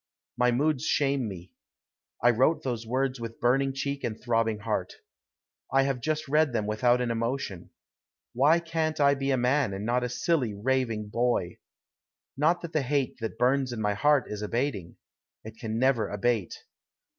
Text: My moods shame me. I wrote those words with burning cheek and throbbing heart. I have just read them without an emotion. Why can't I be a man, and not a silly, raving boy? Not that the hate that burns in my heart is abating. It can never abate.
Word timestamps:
My 0.35 0.51
moods 0.51 0.83
shame 0.83 1.27
me. 1.27 1.51
I 2.23 2.31
wrote 2.31 2.63
those 2.63 2.87
words 2.87 3.19
with 3.19 3.39
burning 3.39 3.71
cheek 3.71 4.03
and 4.03 4.19
throbbing 4.19 4.61
heart. 4.61 4.95
I 5.71 5.83
have 5.83 6.01
just 6.01 6.27
read 6.27 6.53
them 6.53 6.65
without 6.65 7.01
an 7.01 7.11
emotion. 7.11 7.69
Why 8.33 8.59
can't 8.61 8.99
I 8.99 9.13
be 9.13 9.29
a 9.29 9.37
man, 9.37 9.73
and 9.73 9.85
not 9.85 10.03
a 10.03 10.09
silly, 10.09 10.55
raving 10.55 11.09
boy? 11.09 11.59
Not 12.35 12.61
that 12.61 12.73
the 12.73 12.81
hate 12.81 13.19
that 13.19 13.37
burns 13.37 13.71
in 13.71 13.79
my 13.79 13.93
heart 13.93 14.23
is 14.27 14.41
abating. 14.41 14.95
It 15.43 15.59
can 15.59 15.77
never 15.77 16.09
abate. 16.09 16.57